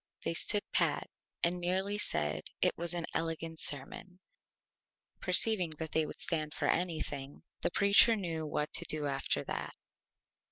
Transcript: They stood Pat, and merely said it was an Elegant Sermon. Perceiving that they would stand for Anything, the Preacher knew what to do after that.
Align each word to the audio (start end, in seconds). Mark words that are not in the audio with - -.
They 0.23 0.33
stood 0.33 0.63
Pat, 0.73 1.07
and 1.43 1.59
merely 1.59 1.99
said 1.99 2.45
it 2.59 2.75
was 2.75 2.95
an 2.95 3.05
Elegant 3.13 3.59
Sermon. 3.59 4.19
Perceiving 5.19 5.69
that 5.77 5.91
they 5.91 6.07
would 6.07 6.19
stand 6.21 6.55
for 6.55 6.67
Anything, 6.67 7.43
the 7.61 7.69
Preacher 7.69 8.15
knew 8.15 8.47
what 8.47 8.73
to 8.73 8.85
do 8.85 9.05
after 9.05 9.43
that. 9.43 9.75